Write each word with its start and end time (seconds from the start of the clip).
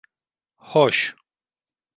Hoş. 0.55 1.15